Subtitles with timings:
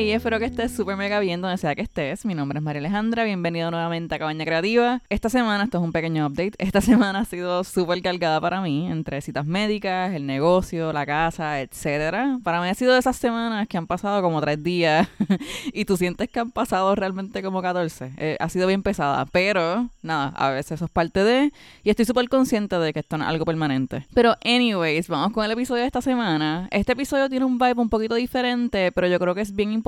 [0.00, 2.24] Hey, espero que estés súper mega bien donde sea que estés.
[2.24, 5.02] Mi nombre es María Alejandra, bienvenido nuevamente a Cabaña Creativa.
[5.08, 8.86] Esta semana, esto es un pequeño update, esta semana ha sido súper cargada para mí,
[8.86, 12.38] entre citas médicas, el negocio, la casa, etcétera.
[12.44, 15.08] Para mí ha sido de esas semanas que han pasado como tres días
[15.72, 18.12] y tú sientes que han pasado realmente como 14.
[18.18, 21.52] Eh, ha sido bien pesada, pero nada, a veces eso es parte de...
[21.82, 24.06] Y estoy súper consciente de que esto es algo permanente.
[24.14, 26.68] Pero anyways, vamos con el episodio de esta semana.
[26.70, 29.87] Este episodio tiene un vibe un poquito diferente, pero yo creo que es bien importante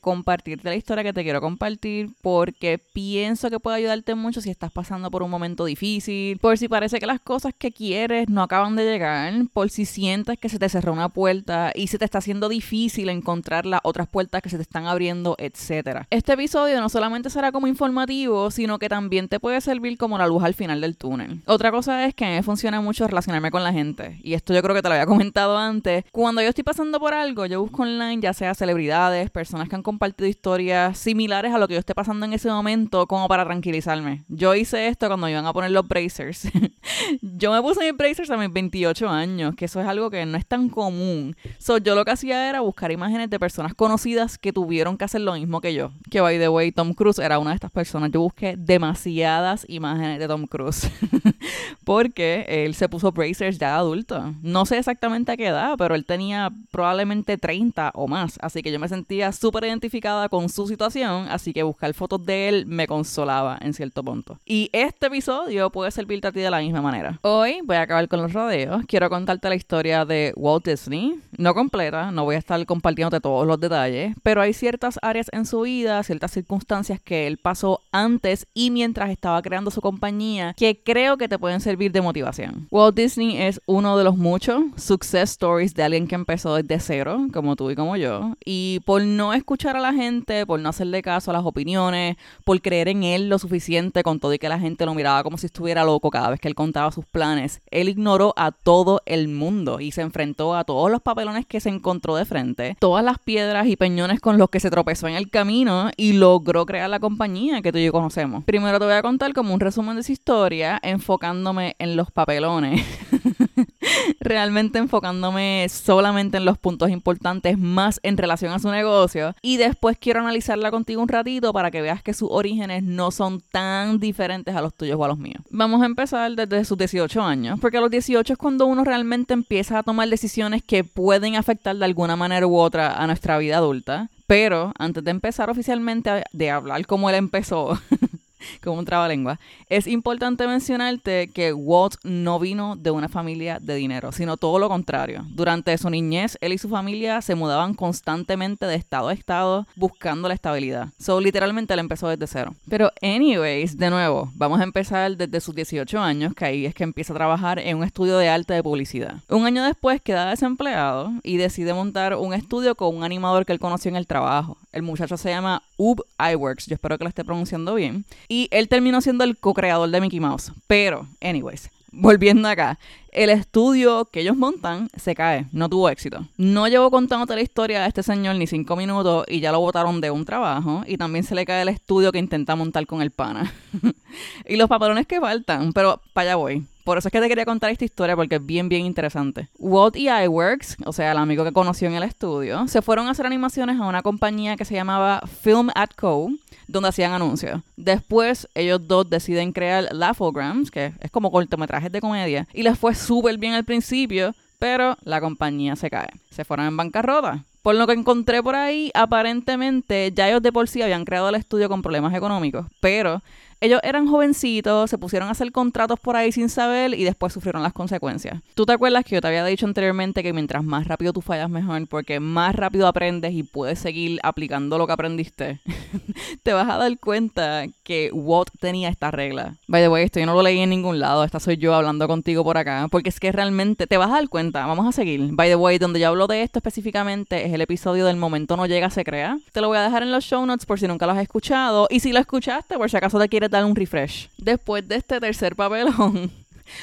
[0.00, 4.70] compartirte la historia que te quiero compartir porque pienso que puede ayudarte mucho si estás
[4.70, 8.76] pasando por un momento difícil, por si parece que las cosas que quieres no acaban
[8.76, 12.18] de llegar, por si sientes que se te cerró una puerta y se te está
[12.18, 16.04] haciendo difícil encontrar las otras puertas que se te están abriendo, etc.
[16.10, 20.26] Este episodio no solamente será como informativo, sino que también te puede servir como la
[20.26, 21.40] luz al final del túnel.
[21.46, 24.54] Otra cosa es que a mí me funciona mucho relacionarme con la gente y esto
[24.54, 26.04] yo creo que te lo había comentado antes.
[26.12, 29.82] Cuando yo estoy pasando por algo, yo busco online ya sea celebridades, personas que han
[29.82, 34.22] compartido historias similares a lo que yo esté pasando en ese momento como para tranquilizarme.
[34.28, 36.48] Yo hice esto cuando iban a poner los bracers.
[37.22, 40.38] yo me puse mis bracers a mis 28 años, que eso es algo que no
[40.38, 41.34] es tan común.
[41.58, 45.22] So, yo lo que hacía era buscar imágenes de personas conocidas que tuvieron que hacer
[45.22, 45.90] lo mismo que yo.
[46.10, 48.10] Que by the way, Tom Cruise era una de estas personas.
[48.12, 50.90] Yo busqué demasiadas imágenes de Tom Cruise.
[51.84, 54.34] porque él se puso bracers ya adulto.
[54.42, 58.38] No sé exactamente a qué edad, pero él tenía probablemente 30 o más.
[58.40, 62.48] Así que yo me sentía súper identificada con su situación, así que buscar fotos de
[62.48, 64.38] él me consolaba en cierto punto.
[64.44, 67.20] Y este episodio puede servirte a ti de la misma manera.
[67.22, 68.82] Hoy voy a acabar con los rodeos.
[68.88, 71.14] Quiero contarte la historia de Walt Disney.
[71.36, 75.46] No completa, no voy a estar compartiéndote todos los detalles, pero hay ciertas áreas en
[75.46, 80.80] su vida, ciertas circunstancias que él pasó antes y mientras estaba creando su compañía que
[80.82, 82.66] creo que te pueden servir de motivación.
[82.70, 87.26] Walt Disney es uno de los muchos success stories de alguien que empezó desde cero,
[87.32, 91.02] como tú y como yo, y por no escuchar a la gente, por no hacerle
[91.02, 94.58] caso a las opiniones, por creer en él lo suficiente con todo y que la
[94.58, 97.88] gente lo miraba como si estuviera loco cada vez que él contaba sus planes, él
[97.88, 102.16] ignoró a todo el mundo y se enfrentó a todos los papelones que se encontró
[102.16, 105.90] de frente, todas las piedras y peñones con los que se tropezó en el camino
[105.96, 108.44] y logró crear la compañía que tú y yo conocemos.
[108.44, 112.82] Primero te voy a contar como un resumen de su historia, enfocándome en los papelones.
[114.20, 119.96] realmente enfocándome solamente en los puntos importantes más en relación a su negocio y después
[119.98, 124.54] quiero analizarla contigo un ratito para que veas que sus orígenes no son tan diferentes
[124.54, 125.42] a los tuyos o a los míos.
[125.50, 129.34] Vamos a empezar desde sus 18 años, porque a los 18 es cuando uno realmente
[129.34, 133.58] empieza a tomar decisiones que pueden afectar de alguna manera u otra a nuestra vida
[133.58, 134.08] adulta.
[134.26, 137.78] Pero antes de empezar oficialmente de hablar como él empezó,
[138.62, 139.38] como un trabalengua,
[139.68, 144.68] es importante mencionarte que Walt no vino de una familia de dinero, sino todo lo
[144.68, 145.24] contrario.
[145.28, 150.28] Durante su niñez, él y su familia se mudaban constantemente de estado a estado buscando
[150.28, 150.88] la estabilidad.
[150.98, 152.54] So, literalmente él empezó desde cero.
[152.68, 156.84] Pero, anyways, de nuevo, vamos a empezar desde sus 18 años, que ahí es que
[156.84, 159.16] empieza a trabajar en un estudio de arte de publicidad.
[159.28, 163.58] Un año después queda desempleado y decide montar un estudio con un animador que él
[163.58, 164.56] conoció en el trabajo.
[164.72, 168.04] El muchacho se llama Ub Iworks, yo espero que lo esté pronunciando bien.
[168.28, 170.50] Y él terminó siendo el co-creador de Mickey Mouse.
[170.66, 172.78] Pero, anyways, volviendo acá,
[173.12, 176.26] el estudio que ellos montan se cae, no tuvo éxito.
[176.38, 180.00] No llevo contándote la historia de este señor ni cinco minutos y ya lo botaron
[180.00, 183.10] de un trabajo y también se le cae el estudio que intenta montar con el
[183.10, 183.52] pana.
[184.48, 186.66] y los papelones que faltan, pero para allá voy.
[186.84, 189.48] Por eso es que te quería contar esta historia porque es bien, bien interesante.
[189.58, 193.12] Walt y iWorks, o sea, el amigo que conoció en el estudio, se fueron a
[193.12, 196.30] hacer animaciones a una compañía que se llamaba Film at Co.,
[196.66, 197.60] donde hacían anuncios.
[197.76, 202.94] Después, ellos dos deciden crear Laughograms, que es como cortometrajes de comedia, y les fue
[203.02, 206.08] súper bien al principio, pero la compañía se cae.
[206.30, 207.44] Se fueron en bancarrota.
[207.62, 211.36] Por lo que encontré por ahí, aparentemente ya ellos de por sí habían creado el
[211.36, 213.22] estudio con problemas económicos, pero
[213.62, 217.62] ellos eran jovencitos, se pusieron a hacer contratos por ahí sin saber y después sufrieron
[217.62, 218.42] las consecuencias.
[218.54, 221.48] ¿Tú te acuerdas que yo te había dicho anteriormente que mientras más rápido tú fallas
[221.48, 225.60] mejor, porque más rápido aprendes y puedes seguir aplicando lo que aprendiste,
[226.42, 229.54] te vas a dar cuenta que Walt tenía esta regla.
[229.68, 232.08] By the way, esto yo no lo leí en ningún lado, esta soy yo hablando
[232.08, 235.28] contigo por acá, porque es que realmente te vas a dar cuenta, vamos a seguir.
[235.30, 238.66] By the way, donde yo hablo de esto específicamente es el episodio del momento no
[238.66, 239.38] llega, se crea.
[239.52, 241.86] Te lo voy a dejar en los show notes por si nunca lo has escuchado
[241.88, 244.28] y si lo escuchaste, por si acaso te quieres dar un refresh.
[244.38, 246.32] Después de este tercer papelón,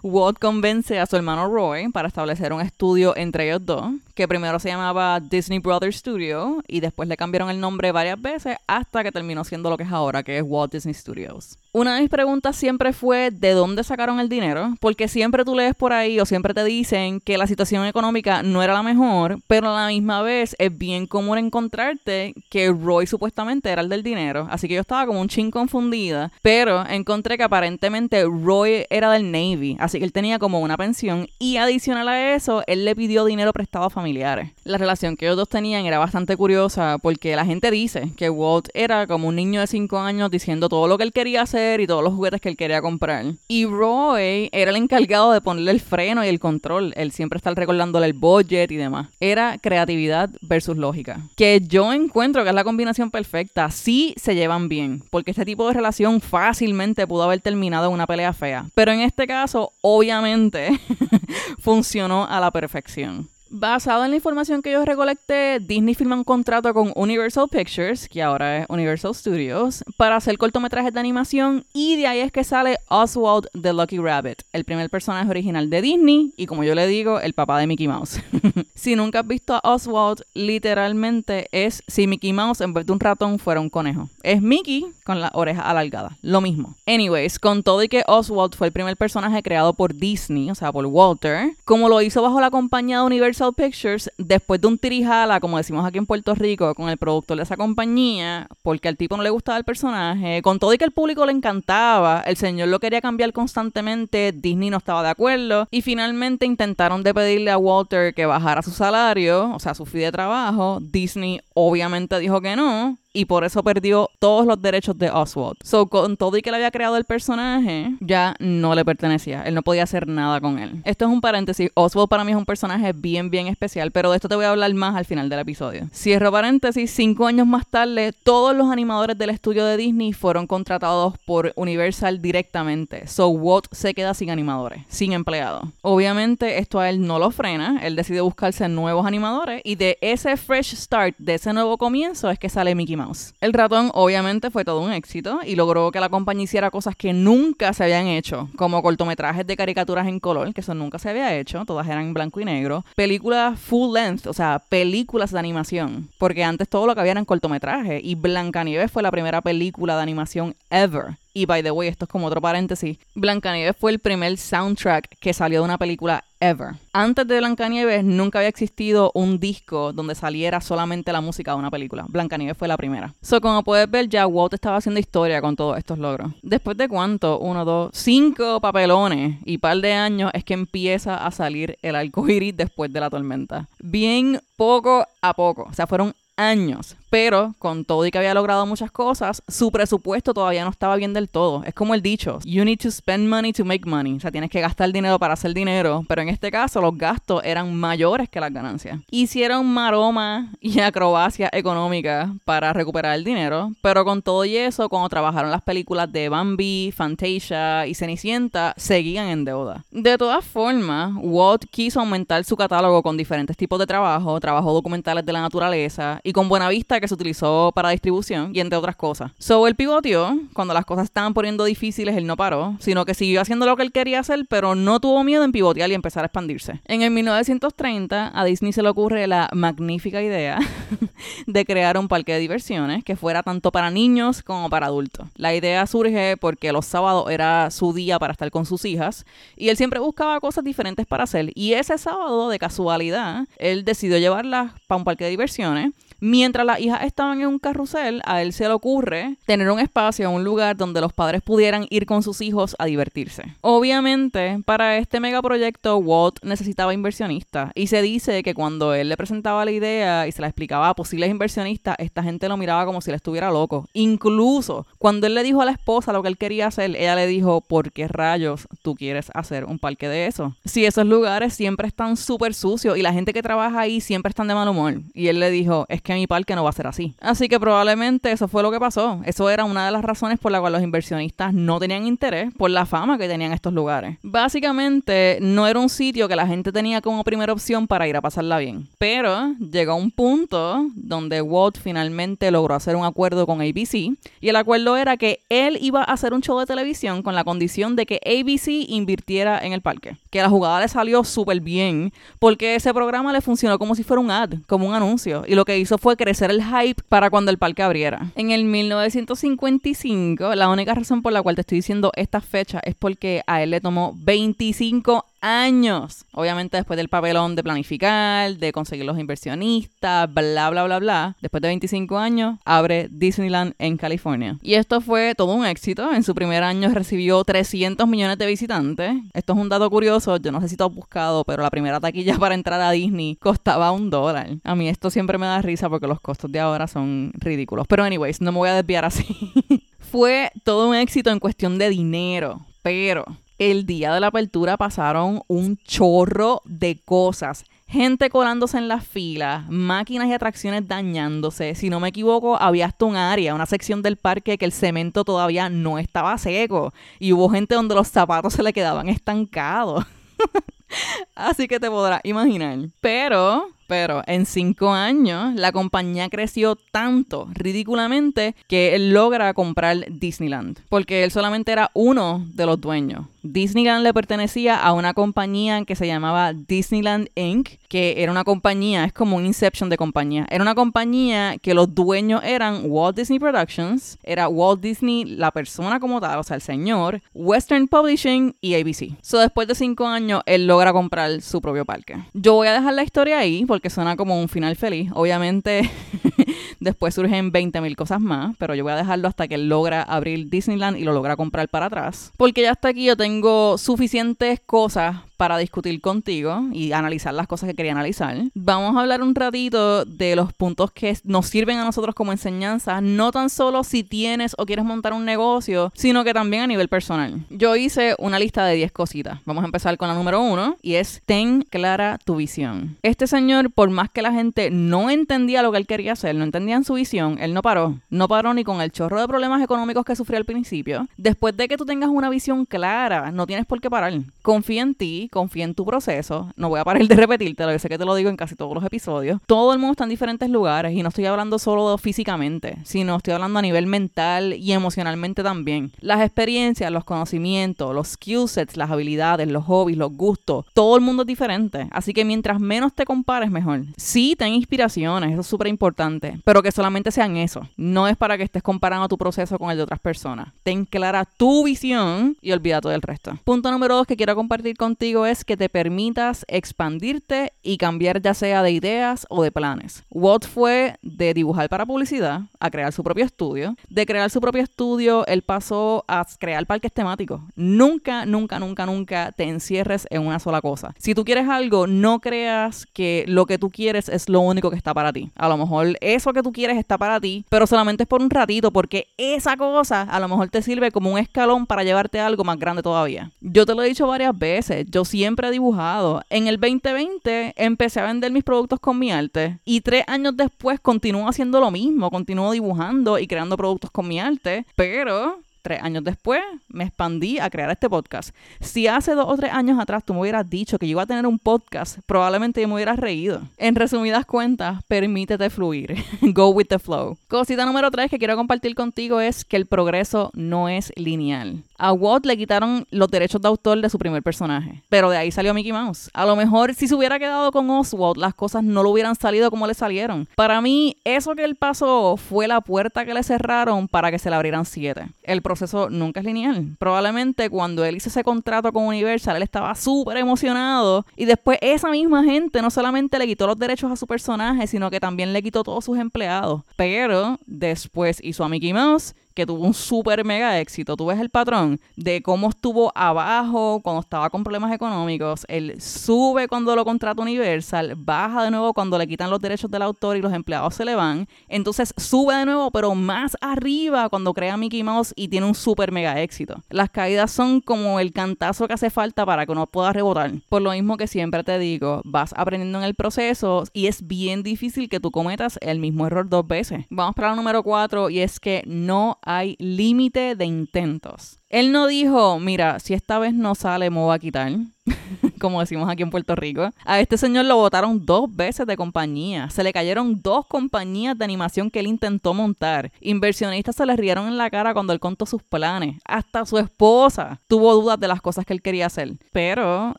[0.02, 4.58] Walt convence a su hermano Roy para establecer un estudio entre ellos dos, que primero
[4.58, 9.12] se llamaba Disney Brothers Studio y después le cambiaron el nombre varias veces hasta que
[9.12, 11.58] terminó siendo lo que es ahora, que es Walt Disney Studios.
[11.72, 15.74] Una de mis preguntas siempre fue de dónde sacaron el dinero, porque siempre tú lees
[15.74, 19.70] por ahí o siempre te dicen que la situación económica no era la mejor, pero
[19.70, 24.46] a la misma vez es bien común encontrarte que Roy supuestamente era el del dinero,
[24.50, 29.30] así que yo estaba como un chin confundida, pero encontré que aparentemente Roy era del
[29.32, 33.24] Navy, así que él tenía como una pensión y adicional a eso, él le pidió
[33.24, 34.50] dinero prestado a familiares.
[34.64, 38.68] La relación que ellos dos tenían era bastante curiosa porque la gente dice que Walt
[38.74, 41.86] era como un niño de 5 años diciendo todo lo que él quería hacer y
[41.86, 43.24] todos los juguetes que él quería comprar.
[43.48, 46.92] Y Roy era el encargado de ponerle el freno y el control.
[46.96, 49.08] Él siempre está recordándole el budget y demás.
[49.20, 51.20] Era creatividad versus lógica.
[51.36, 53.70] Que yo encuentro que es la combinación perfecta.
[53.70, 58.06] Sí se llevan bien, porque este tipo de relación fácilmente pudo haber terminado en una
[58.06, 58.66] pelea fea.
[58.74, 60.80] Pero en este caso, obviamente,
[61.58, 63.31] funcionó a la perfección.
[63.54, 68.22] Basado en la información que yo recolecté, Disney firma un contrato con Universal Pictures, que
[68.22, 72.78] ahora es Universal Studios, para hacer cortometrajes de animación y de ahí es que sale
[72.88, 77.20] Oswald the Lucky Rabbit, el primer personaje original de Disney y como yo le digo,
[77.20, 78.22] el papá de Mickey Mouse.
[78.74, 83.00] si nunca has visto a Oswald, literalmente es si Mickey Mouse en vez de un
[83.00, 84.08] ratón fuera un conejo.
[84.22, 86.76] Es Mickey con la oreja alargada, lo mismo.
[86.86, 90.72] Anyways, con todo y que Oswald fue el primer personaje creado por Disney, o sea,
[90.72, 95.40] por Walter, como lo hizo bajo la compañía de Universal Pictures, después de un tirijala,
[95.40, 99.16] como decimos aquí en Puerto Rico, con el productor de esa compañía, porque al tipo
[99.16, 102.68] no le gustaba el personaje, con todo y que el público le encantaba, el señor
[102.68, 107.58] lo quería cambiar constantemente, Disney no estaba de acuerdo, y finalmente intentaron de pedirle a
[107.58, 112.54] Walter que bajara su salario, o sea, su fee de trabajo, Disney obviamente dijo que
[112.54, 115.56] no, y por eso perdió todos los derechos de Oswald.
[115.62, 119.42] So, con todo y que le había creado el personaje, ya no le pertenecía.
[119.42, 120.80] Él no podía hacer nada con él.
[120.84, 121.70] Esto es un paréntesis.
[121.74, 124.50] Oswald para mí es un personaje bien, bien especial, pero de esto te voy a
[124.50, 125.88] hablar más al final del episodio.
[125.92, 126.90] Cierro paréntesis.
[126.90, 132.22] Cinco años más tarde, todos los animadores del estudio de Disney fueron contratados por Universal
[132.22, 133.06] directamente.
[133.06, 135.64] So, Walt se queda sin animadores, sin empleados.
[135.82, 137.80] Obviamente, esto a él no lo frena.
[137.82, 142.38] Él decide buscarse nuevos animadores y de ese fresh start, de ese nuevo comienzo, es
[142.38, 143.01] que sale Mickey Mouse.
[143.40, 147.12] El ratón obviamente fue todo un éxito y logró que la compañía hiciera cosas que
[147.12, 151.36] nunca se habían hecho, como cortometrajes de caricaturas en color, que eso nunca se había
[151.36, 156.08] hecho, todas eran en blanco y negro, películas full length, o sea, películas de animación,
[156.18, 160.02] porque antes todo lo que había eran cortometrajes y Blancanieves fue la primera película de
[160.02, 161.16] animación ever.
[161.34, 162.98] Y by the way, esto es como otro paréntesis.
[163.14, 166.74] Blancanieves fue el primer soundtrack que salió de una película ever.
[166.92, 171.70] Antes de Blancanieves nunca había existido un disco donde saliera solamente la música de una
[171.70, 172.04] película.
[172.08, 173.14] Blancanieves fue la primera.
[173.22, 176.32] So, como puedes ver, ya Walt estaba haciendo historia con todos estos logros.
[176.42, 181.30] Después de cuánto, uno, dos, cinco papelones y par de años es que empieza a
[181.30, 183.68] salir el arco iris después de la tormenta.
[183.78, 185.68] Bien poco a poco.
[185.70, 186.96] O sea, fueron años.
[187.12, 191.12] Pero con todo y que había logrado muchas cosas, su presupuesto todavía no estaba bien
[191.12, 191.62] del todo.
[191.66, 194.14] Es como el dicho, you need to spend money to make money.
[194.14, 196.06] O sea, tienes que gastar dinero para hacer dinero.
[196.08, 198.98] Pero en este caso los gastos eran mayores que las ganancias.
[199.10, 203.72] Hicieron maroma y acrobacia económica para recuperar el dinero.
[203.82, 209.26] Pero con todo y eso, cuando trabajaron las películas de Bambi, Fantasia y Cenicienta, seguían
[209.26, 209.84] en deuda.
[209.90, 215.26] De todas formas, Walt quiso aumentar su catálogo con diferentes tipos de trabajo, trabajo documentales
[215.26, 218.96] de la naturaleza y con buena vista que se utilizó para distribución y entre otras
[218.96, 219.32] cosas.
[219.38, 223.42] So él pivoteó, cuando las cosas estaban poniendo difíciles, él no paró, sino que siguió
[223.42, 226.26] haciendo lo que él quería hacer, pero no tuvo miedo en pivotear y empezar a
[226.26, 226.80] expandirse.
[226.86, 230.58] En el 1930 a Disney se le ocurre la magnífica idea
[231.46, 235.28] de crear un parque de diversiones que fuera tanto para niños como para adultos.
[235.36, 239.68] La idea surge porque los sábados era su día para estar con sus hijas y
[239.68, 244.72] él siempre buscaba cosas diferentes para hacer y ese sábado de casualidad él decidió llevarlas
[244.86, 245.90] para un parque de diversiones
[246.24, 250.30] Mientras las hijas estaban en un carrusel, a él se le ocurre tener un espacio,
[250.30, 253.56] un lugar donde los padres pudieran ir con sus hijos a divertirse.
[253.60, 259.64] Obviamente, para este megaproyecto, Walt necesitaba inversionistas y se dice que cuando él le presentaba
[259.64, 263.10] la idea y se la explicaba a posibles inversionistas, esta gente lo miraba como si
[263.10, 263.88] le estuviera loco.
[263.92, 267.26] Incluso cuando él le dijo a la esposa lo que él quería hacer, ella le
[267.26, 270.54] dijo, ¿por qué rayos tú quieres hacer un parque de eso?
[270.64, 274.46] Si esos lugares siempre están súper sucios y la gente que trabaja ahí siempre están
[274.46, 275.00] de mal humor.
[275.14, 277.14] Y él le dijo, es que mi parque no va a ser así.
[277.20, 279.20] Así que probablemente eso fue lo que pasó.
[279.24, 282.70] Eso era una de las razones por la cual los inversionistas no tenían interés por
[282.70, 284.18] la fama que tenían estos lugares.
[284.22, 288.20] Básicamente no era un sitio que la gente tenía como primera opción para ir a
[288.20, 288.88] pasarla bien.
[288.98, 293.94] Pero llegó un punto donde Walt finalmente logró hacer un acuerdo con ABC
[294.40, 297.44] y el acuerdo era que él iba a hacer un show de televisión con la
[297.44, 300.16] condición de que ABC invirtiera en el parque.
[300.32, 304.18] Que la jugada le salió súper bien, porque ese programa le funcionó como si fuera
[304.18, 307.50] un ad, como un anuncio, y lo que hizo fue crecer el hype para cuando
[307.50, 308.32] el parque abriera.
[308.34, 312.94] En el 1955, la única razón por la cual te estoy diciendo esta fecha es
[312.94, 316.24] porque a él le tomó 25 años.
[316.32, 321.36] Obviamente después del papelón de planificar, de conseguir los inversionistas, bla, bla, bla, bla.
[321.42, 324.56] Después de 25 años, abre Disneyland en California.
[324.62, 326.12] Y esto fue todo un éxito.
[326.14, 329.14] En su primer año recibió 300 millones de visitantes.
[329.34, 330.36] Esto es un dato curioso.
[330.38, 333.36] Yo no sé si tú has buscado, pero la primera taquilla para entrar a Disney
[333.36, 334.48] costaba un dólar.
[334.64, 337.86] A mí esto siempre me da risa porque los costos de ahora son ridículos.
[337.88, 339.52] Pero anyways, no me voy a desviar así.
[339.98, 342.60] fue todo un éxito en cuestión de dinero.
[342.82, 343.24] Pero
[343.70, 347.64] el día de la apertura pasaron un chorro de cosas.
[347.86, 351.74] Gente colándose en las filas, máquinas y atracciones dañándose.
[351.74, 355.24] Si no me equivoco, había hasta un área, una sección del parque que el cemento
[355.24, 356.92] todavía no estaba seco.
[357.20, 360.04] Y hubo gente donde los zapatos se le quedaban estancados.
[361.36, 362.78] Así que te podrás imaginar.
[363.00, 370.78] Pero pero en cinco años la compañía creció tanto, ridículamente, que él logra comprar Disneyland.
[370.88, 373.26] Porque él solamente era uno de los dueños.
[373.42, 379.04] Disneyland le pertenecía a una compañía que se llamaba Disneyland Inc., que era una compañía,
[379.04, 380.46] es como un Inception de compañía.
[380.48, 386.00] Era una compañía que los dueños eran Walt Disney Productions, era Walt Disney la persona
[386.00, 389.16] como tal, o sea, el señor, Western Publishing y ABC.
[389.20, 392.22] So, después de cinco años, él logra comprar su propio parque.
[392.32, 395.10] Yo voy a dejar la historia ahí porque suena como un final feliz.
[395.14, 395.90] Obviamente,
[396.80, 400.98] después surgen 20.000 cosas más, pero yo voy a dejarlo hasta que logra abrir Disneyland
[400.98, 402.32] y lo logra comprar para atrás.
[402.36, 407.68] Porque ya hasta aquí yo tengo suficientes cosas para discutir contigo y analizar las cosas
[407.68, 408.36] que quería analizar.
[408.54, 413.00] Vamos a hablar un ratito de los puntos que nos sirven a nosotros como enseñanza,
[413.00, 416.86] no tan solo si tienes o quieres montar un negocio, sino que también a nivel
[416.86, 417.40] personal.
[417.50, 419.40] Yo hice una lista de 10 cositas.
[419.44, 422.96] Vamos a empezar con la número uno y es ten clara tu visión.
[423.02, 426.44] Este señor, por más que la gente no entendía lo que él quería hacer, no
[426.44, 427.98] entendían su visión, él no paró.
[428.10, 431.08] No paró ni con el chorro de problemas económicos que sufrió al principio.
[431.16, 434.12] Después de que tú tengas una visión clara, no tienes por qué parar.
[434.42, 436.52] Confía en ti, confía en tu proceso.
[436.54, 438.74] No voy a parar de repetírtelo, yo sé que te lo digo en casi todos
[438.74, 439.40] los episodios.
[439.46, 443.34] Todo el mundo está en diferentes lugares y no estoy hablando solo físicamente, sino estoy
[443.34, 445.90] hablando a nivel mental y emocionalmente también.
[446.00, 451.02] Las experiencias, los conocimientos, los skill sets, las habilidades, los hobbies, los gustos, todo el
[451.02, 451.88] mundo es diferente.
[451.90, 453.82] Así que mientras menos te compares, mejor.
[453.96, 457.66] Sí, ten inspiraciones, eso es súper importante, pero que solamente sean eso.
[457.76, 460.48] No es para que estés comparando tu proceso con el de otras personas.
[460.62, 463.38] Ten clara tu visión y olvídate del resto.
[463.44, 468.34] Punto número dos que quiero compartir contigo es que te permitas expandirte y cambiar ya
[468.34, 470.02] sea de ideas o de planes.
[470.10, 473.76] Walt fue de dibujar para publicidad a crear su propio estudio.
[473.88, 477.40] De crear su propio estudio, él pasó a crear parques temáticos.
[477.54, 480.94] Nunca, nunca, nunca, nunca te encierres en una sola cosa.
[480.98, 484.76] Si tú quieres algo, no creas que lo que tú quieres es lo único que
[484.76, 485.30] está para ti.
[485.36, 488.30] A lo mejor eso que tú quieres está para ti, pero solamente es por un
[488.30, 492.26] ratito, porque esa cosa a lo mejor te sirve como un escalón para llevarte a
[492.26, 493.30] algo más grande todavía.
[493.40, 494.86] Yo te lo he dicho varias veces.
[494.88, 496.22] Yo siempre he dibujado.
[496.30, 500.80] En el 2020 empecé a vender mis productos con mi arte y tres años después
[500.80, 506.02] continúo haciendo lo mismo, continúo dibujando y creando productos con mi arte, pero Tres años
[506.02, 508.34] después me expandí a crear este podcast.
[508.60, 511.06] Si hace dos o tres años atrás tú me hubieras dicho que yo iba a
[511.06, 513.42] tener un podcast, probablemente yo me hubiera reído.
[513.58, 515.94] En resumidas cuentas, permítete fluir.
[516.20, 517.16] Go with the flow.
[517.28, 521.62] Cosita número tres que quiero compartir contigo es que el progreso no es lineal.
[521.78, 525.32] A Walt le quitaron los derechos de autor de su primer personaje, pero de ahí
[525.32, 526.10] salió Mickey Mouse.
[526.14, 529.50] A lo mejor si se hubiera quedado con Oswald, las cosas no lo hubieran salido
[529.50, 530.28] como le salieron.
[530.36, 534.30] Para mí, eso que él pasó fue la puerta que le cerraron para que se
[534.30, 535.06] le abrieran siete.
[535.52, 536.76] Proceso nunca es lineal.
[536.78, 541.90] Probablemente cuando él hizo ese contrato con Universal, él estaba súper emocionado y después esa
[541.90, 545.42] misma gente no solamente le quitó los derechos a su personaje, sino que también le
[545.42, 546.62] quitó todos sus empleados.
[546.76, 550.96] Pero después hizo a Mickey Mouse que tuvo un súper mega éxito.
[550.96, 555.44] Tú ves el patrón de cómo estuvo abajo cuando estaba con problemas económicos.
[555.48, 559.82] Él sube cuando lo contrata Universal, baja de nuevo cuando le quitan los derechos del
[559.82, 561.26] autor y los empleados se le van.
[561.48, 565.92] Entonces sube de nuevo, pero más arriba cuando crea Mickey Mouse y tiene un súper
[565.92, 566.62] mega éxito.
[566.70, 570.32] Las caídas son como el cantazo que hace falta para que uno pueda rebotar.
[570.48, 574.42] Por lo mismo que siempre te digo, vas aprendiendo en el proceso y es bien
[574.42, 576.84] difícil que tú cometas el mismo error dos veces.
[576.90, 581.38] Vamos para el número cuatro y es que no hay límite de intentos.
[581.48, 584.52] Él no dijo, mira, si esta vez no sale, me voy a quitar.
[585.42, 586.70] como decimos aquí en Puerto Rico.
[586.84, 589.50] A este señor lo votaron dos veces de compañía.
[589.50, 592.92] Se le cayeron dos compañías de animación que él intentó montar.
[593.00, 595.96] Inversionistas se le rieron en la cara cuando él contó sus planes.
[596.04, 599.12] Hasta su esposa tuvo dudas de las cosas que él quería hacer.
[599.32, 599.94] Pero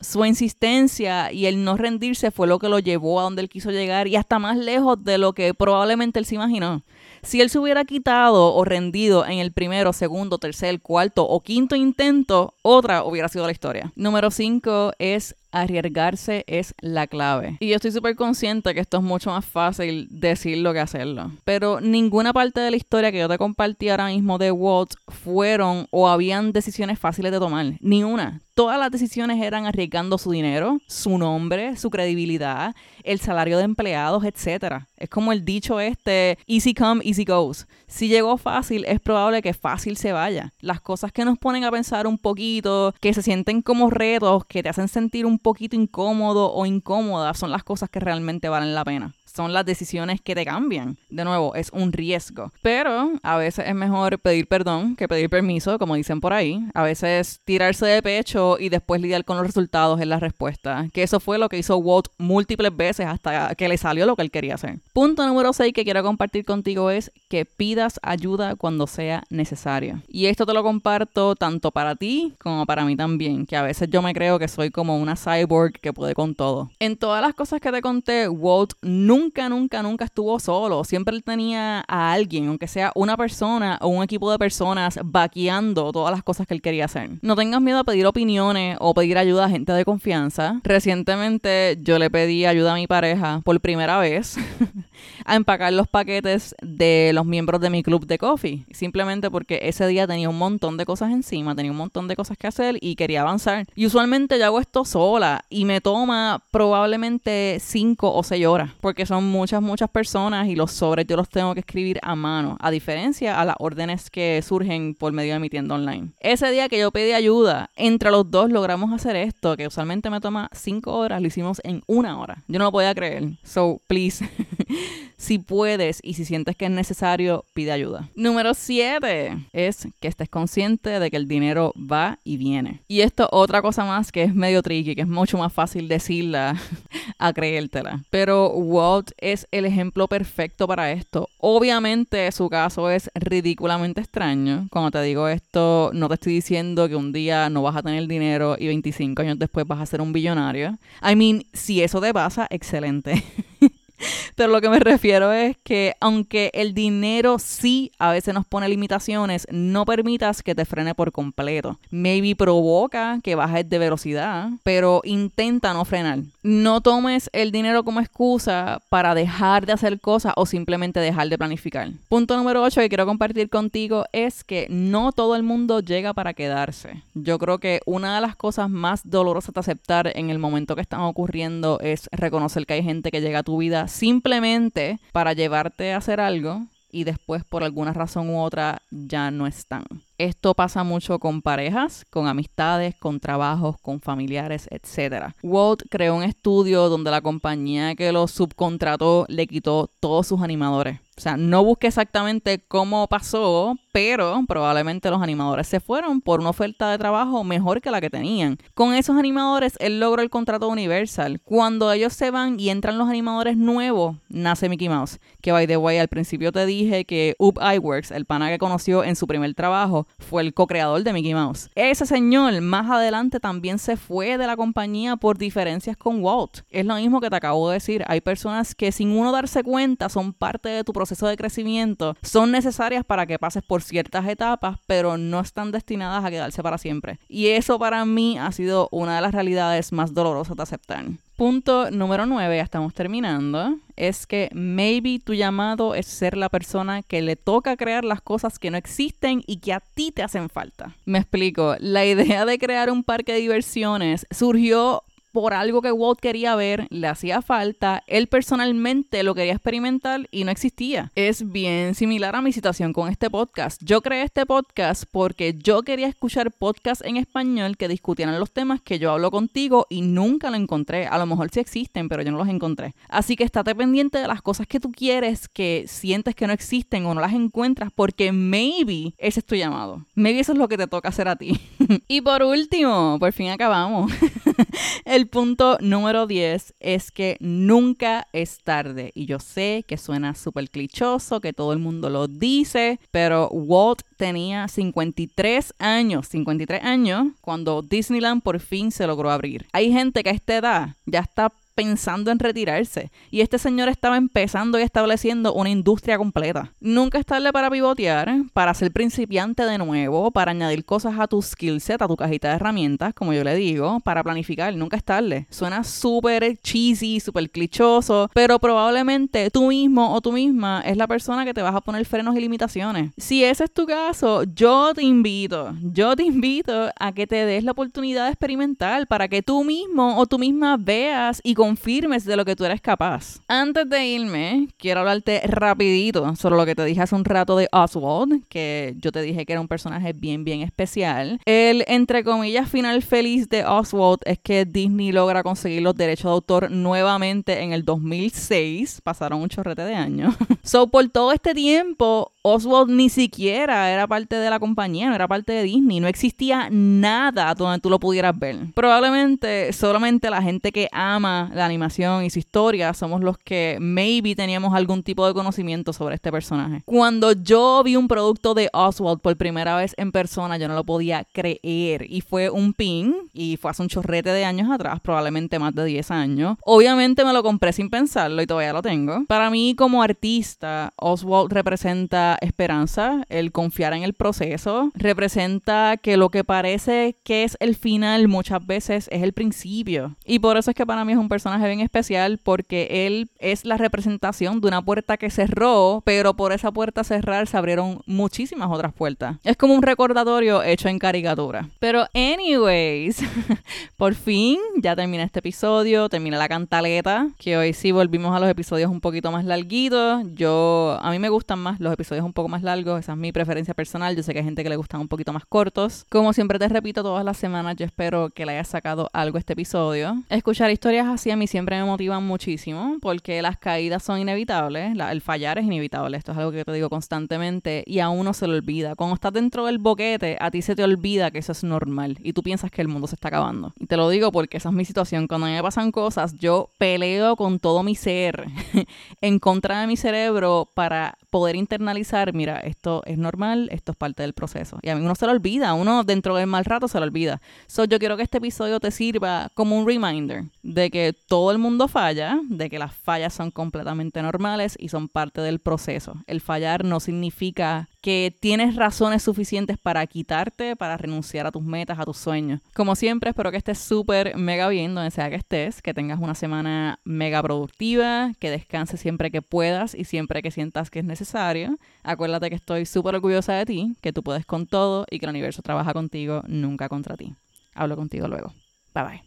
[0.01, 3.72] su insistencia y el no rendirse fue lo que lo llevó a donde él quiso
[3.72, 6.82] llegar y hasta más lejos de lo que probablemente él se imaginó.
[7.24, 11.75] Si él se hubiera quitado o rendido en el primero, segundo, tercer, cuarto o quinto
[11.75, 13.92] intento, otra hubiera sido la historia.
[13.96, 17.58] Número 5 es arriesgarse es la clave.
[17.60, 21.32] Y yo estoy súper consciente que esto es mucho más fácil decirlo que hacerlo.
[21.46, 25.88] Pero ninguna parte de la historia que yo te compartí ahora mismo de Walt fueron
[25.92, 27.74] o habían decisiones fáciles de tomar.
[27.80, 28.42] Ni una.
[28.56, 34.24] Todas las decisiones eran arriesgando su dinero, su nombre, su credibilidad, el salario de empleados,
[34.26, 34.84] etc.
[34.96, 37.66] Es como el dicho este, easy come, easy goes.
[37.88, 40.54] Si llegó fácil, es probable que fácil se vaya.
[40.60, 44.62] Las cosas que nos ponen a pensar un poquito, que se sienten como retos, que
[44.62, 48.86] te hacen sentir un poquito incómodo o incómoda, son las cosas que realmente valen la
[48.86, 50.98] pena son las decisiones que te cambian.
[51.10, 52.52] De nuevo, es un riesgo.
[52.62, 56.63] Pero a veces es mejor pedir perdón que pedir permiso, como dicen por ahí.
[56.74, 60.88] A veces tirarse de pecho y después lidiar con los resultados es la respuesta.
[60.94, 64.22] Que eso fue lo que hizo Walt múltiples veces hasta que le salió lo que
[64.22, 64.80] él quería hacer.
[64.94, 70.02] Punto número 6 que quiero compartir contigo es que pidas ayuda cuando sea necesario.
[70.08, 73.90] Y esto te lo comparto tanto para ti como para mí también, que a veces
[73.90, 76.72] yo me creo que soy como una cyborg que puede con todo.
[76.80, 80.84] En todas las cosas que te conté, Walt nunca nunca, nunca, nunca estuvo solo.
[80.84, 86.12] Siempre tenía a alguien, aunque sea una persona o un equipo de personas, vaqueando todas
[86.12, 87.10] las cosas que él quería hacer.
[87.22, 90.60] No tengas miedo a pedir opiniones o pedir ayuda a gente de confianza.
[90.63, 94.36] Recientemente yo le pedí ayuda a mi pareja por primera vez.
[95.26, 98.66] a empacar los paquetes de los miembros de mi club de coffee.
[98.72, 102.38] Simplemente porque ese día tenía un montón de cosas encima, tenía un montón de cosas
[102.38, 103.66] que hacer y quería avanzar.
[103.76, 109.06] Y usualmente yo hago esto sola y me toma probablemente 5 o 6 horas, porque
[109.06, 112.72] son muchas, muchas personas y los sobres yo los tengo que escribir a mano, a
[112.72, 116.12] diferencia a las órdenes que surgen por medio de mi tienda online.
[116.20, 120.22] Ese día que yo pedí ayuda, entre los dos logramos hacer esto, que usualmente me
[120.22, 122.44] toma 5 horas, lo hicimos en una hora.
[122.48, 123.38] Yo no lo podía creer.
[123.44, 124.28] So, please.
[125.18, 128.10] si puedes y si sientes que es necesario, pide ayuda.
[128.16, 132.82] Número 7 es que estés consciente de que el dinero va y viene.
[132.88, 136.60] Y esto otra cosa más que es medio tricky, que es mucho más fácil decirla
[137.20, 138.04] a creértela.
[138.10, 141.30] Pero Walt es el ejemplo perfecto para esto.
[141.38, 144.67] Obviamente su caso es ridículamente extraño.
[144.72, 148.08] Cuando te digo esto, no te estoy diciendo que un día no vas a tener
[148.08, 150.78] dinero y 25 años después vas a ser un billonario.
[151.02, 153.24] I mean, si eso te pasa, excelente.
[154.36, 158.70] Pero lo que me refiero es que aunque el dinero sí a veces nos pone
[158.70, 161.80] limitaciones, no permitas que te frene por completo.
[161.92, 166.20] Maybe provoca que bajes de velocidad, pero intenta no frenar.
[166.42, 171.38] No tomes el dinero como excusa para dejar de hacer cosas o simplemente dejar de
[171.38, 171.89] planificar.
[172.10, 176.34] Punto número 8 que quiero compartir contigo es que no todo el mundo llega para
[176.34, 177.04] quedarse.
[177.13, 180.82] Yo creo que una de las cosas más dolorosas de aceptar en el momento que
[180.82, 185.93] están ocurriendo es reconocer que hay gente que llega a tu vida simplemente para llevarte
[185.93, 189.84] a hacer algo y después por alguna razón u otra ya no están.
[190.19, 195.34] Esto pasa mucho con parejas, con amistades, con trabajos, con familiares, etc.
[195.41, 200.99] Walt creó un estudio donde la compañía que lo subcontrató le quitó todos sus animadores.
[201.15, 206.49] O sea, no busqué exactamente cómo pasó, pero probablemente los animadores se fueron por una
[206.49, 208.58] oferta de trabajo mejor que la que tenían.
[208.73, 211.39] Con esos animadores, él logró el contrato Universal.
[211.43, 215.19] Cuando ellos se van y entran los animadores nuevos, nace Mickey Mouse.
[215.41, 219.04] Que, by the way, al principio te dije que Up Iworks, el pana que conoció
[219.04, 221.69] en su primer trabajo, fue el co-creador de Mickey Mouse.
[221.76, 226.62] Ese señor más adelante también se fue de la compañía por diferencias con Walt.
[226.71, 228.04] Es lo mismo que te acabo de decir.
[228.08, 232.52] Hay personas que sin uno darse cuenta son parte de tu proceso de crecimiento, son
[232.52, 237.20] necesarias para que pases por ciertas etapas, pero no están destinadas a quedarse para siempre.
[237.28, 241.06] Y eso para mí ha sido una de las realidades más dolorosas de aceptar.
[241.36, 247.02] Punto número 9, ya estamos terminando, es que maybe tu llamado es ser la persona
[247.02, 250.50] que le toca crear las cosas que no existen y que a ti te hacen
[250.50, 250.96] falta.
[251.06, 256.19] Me explico, la idea de crear un parque de diversiones surgió por algo que Walt
[256.19, 261.12] quería ver, le hacía falta, él personalmente lo quería experimentar y no existía.
[261.15, 263.82] Es bien similar a mi situación con este podcast.
[263.84, 268.80] Yo creé este podcast porque yo quería escuchar podcasts en español que discutieran los temas
[268.80, 271.08] que yo hablo contigo y nunca lo encontré.
[271.08, 272.93] A lo mejor sí existen, pero yo no los encontré.
[273.10, 277.08] Así que estate pendiente de las cosas que tú quieres que sientes que no existen
[277.08, 280.06] o no las encuentras porque maybe ese es tu llamado.
[280.13, 281.60] Maybe eso es lo que te toca hacer a ti.
[282.08, 284.12] y por último, por fin acabamos.
[285.24, 289.14] El punto número 10 es que nunca es tarde.
[289.16, 294.02] Y yo sé que suena súper clichoso, que todo el mundo lo dice, pero Walt
[294.18, 299.66] tenía 53 años, 53 años, cuando Disneyland por fin se logró abrir.
[299.72, 303.12] Hay gente que a esta edad ya está pensando en retirarse.
[303.32, 306.72] Y este señor estaba empezando y estableciendo una industria completa.
[306.80, 311.42] Nunca es tarde para pivotear, para ser principiante de nuevo, para añadir cosas a tu
[311.42, 314.76] skill set, a tu cajita de herramientas, como yo le digo, para planificar.
[314.76, 315.48] Nunca es tarde.
[315.50, 321.46] Suena súper cheesy, súper clichoso, pero probablemente tú mismo o tú misma es la persona
[321.46, 323.12] que te vas a poner frenos y limitaciones.
[323.18, 327.64] Si ese es tu caso, yo te invito, yo te invito a que te des
[327.64, 332.36] la oportunidad de experimentar para que tú mismo o tú misma veas y confirmes de
[332.36, 333.39] lo que tú eres capaz.
[333.47, 337.69] Antes de irme, quiero hablarte rapidito sobre lo que te dije hace un rato de
[337.71, 341.39] Oswald, que yo te dije que era un personaje bien, bien especial.
[341.45, 346.32] El, entre comillas, final feliz de Oswald es que Disney logra conseguir los derechos de
[346.32, 348.99] autor nuevamente en el 2006.
[349.02, 350.36] Pasaron un chorrete de años.
[350.63, 355.29] so, por todo este tiempo, Oswald ni siquiera era parte de la compañía, no era
[355.29, 358.58] parte de Disney, no existía nada donde tú lo pudieras ver.
[358.75, 364.36] Probablemente solamente la gente que ama la animación y su historia somos los que maybe
[364.36, 366.82] teníamos algún tipo de conocimiento sobre este personaje.
[366.84, 370.84] Cuando yo vi un producto de Oswald por primera vez en persona, yo no lo
[370.84, 375.60] podía creer y fue un pin y fue hace un chorrete de años atrás, probablemente
[375.60, 376.58] más de 10 años.
[376.65, 379.23] Obviamente me lo compré sin pensarlo y todavía lo tengo.
[379.27, 386.30] Para mí como artista, Oswald representa esperanza, el confiar en el proceso, representa que lo
[386.30, 390.15] que parece que es el final muchas veces es el principio.
[390.26, 393.65] Y por eso es que para mí es un personaje bien especial porque él es
[393.65, 398.69] la representación de una puerta que cerró, pero por esa puerta cerrar se abrieron muchísimas
[398.72, 399.38] otras puertas.
[399.43, 401.69] Es como un recordatorio hecho en caricatura.
[401.80, 403.22] Pero anyways,
[403.98, 408.50] por fin ya termina este episodio, termina la cantaleta, que hoy sí volvimos a los
[408.50, 410.24] episodios un poquito más larguitos.
[410.36, 413.32] Yo, a mí me gustan más los episodios un poco más largo, esa es mi
[413.32, 416.06] preferencia personal, yo sé que hay gente que le gustan un poquito más cortos.
[416.10, 419.54] Como siempre te repito todas las semanas, yo espero que le hayas sacado algo este
[419.54, 420.16] episodio.
[420.30, 425.22] Escuchar historias así a mí siempre me motivan muchísimo porque las caídas son inevitables, el
[425.22, 428.56] fallar es inevitable, esto es algo que te digo constantemente y a uno se le
[428.56, 428.96] olvida.
[428.96, 432.34] Cuando estás dentro del boquete, a ti se te olvida que eso es normal y
[432.34, 433.74] tú piensas que el mundo se está acabando.
[433.80, 435.28] Y te lo digo porque esa es mi situación.
[435.28, 438.46] Cuando a me pasan cosas, yo peleo con todo mi ser
[439.22, 444.22] en contra de mi cerebro para poder internalizar, mira, esto es normal, esto es parte
[444.22, 444.78] del proceso.
[444.84, 447.41] Y a mí uno se lo olvida, uno dentro del mal rato se lo olvida.
[447.65, 451.58] So, yo quiero que este episodio te sirva como un reminder de que todo el
[451.58, 456.22] mundo falla, de que las fallas son completamente normales y son parte del proceso.
[456.28, 461.98] El fallar no significa que tienes razones suficientes para quitarte, para renunciar a tus metas,
[461.98, 462.60] a tus sueños.
[462.76, 466.36] Como siempre, espero que estés súper mega bien donde sea que estés, que tengas una
[466.36, 471.78] semana mega productiva, que descanses siempre que puedas y siempre que sientas que es necesario.
[472.04, 475.30] Acuérdate que estoy súper orgullosa de ti, que tú puedes con todo y que el
[475.30, 477.34] universo trabaja contigo, nunca contra ti.
[477.74, 478.54] Hablo contigo luego.
[478.94, 479.24] Bye bye.